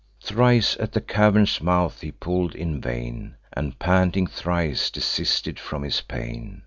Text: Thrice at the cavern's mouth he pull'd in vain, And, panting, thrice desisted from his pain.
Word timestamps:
Thrice 0.19 0.75
at 0.79 0.93
the 0.93 0.99
cavern's 0.99 1.61
mouth 1.61 2.01
he 2.01 2.11
pull'd 2.11 2.55
in 2.55 2.81
vain, 2.81 3.35
And, 3.53 3.77
panting, 3.77 4.25
thrice 4.25 4.89
desisted 4.89 5.59
from 5.59 5.83
his 5.83 6.01
pain. 6.01 6.59